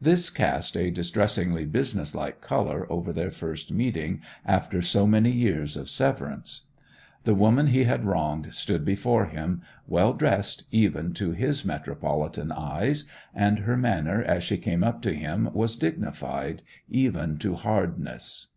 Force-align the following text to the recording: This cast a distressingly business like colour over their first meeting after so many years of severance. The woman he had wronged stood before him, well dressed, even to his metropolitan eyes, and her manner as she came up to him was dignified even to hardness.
This 0.00 0.30
cast 0.30 0.76
a 0.76 0.92
distressingly 0.92 1.64
business 1.64 2.14
like 2.14 2.40
colour 2.40 2.86
over 2.92 3.12
their 3.12 3.32
first 3.32 3.72
meeting 3.72 4.20
after 4.46 4.80
so 4.80 5.04
many 5.04 5.32
years 5.32 5.76
of 5.76 5.90
severance. 5.90 6.68
The 7.24 7.34
woman 7.34 7.66
he 7.66 7.82
had 7.82 8.04
wronged 8.04 8.54
stood 8.54 8.84
before 8.84 9.24
him, 9.24 9.62
well 9.88 10.12
dressed, 10.12 10.62
even 10.70 11.12
to 11.14 11.32
his 11.32 11.64
metropolitan 11.64 12.52
eyes, 12.52 13.06
and 13.34 13.58
her 13.58 13.76
manner 13.76 14.22
as 14.22 14.44
she 14.44 14.58
came 14.58 14.84
up 14.84 15.02
to 15.02 15.12
him 15.12 15.50
was 15.52 15.74
dignified 15.74 16.62
even 16.88 17.36
to 17.38 17.56
hardness. 17.56 18.52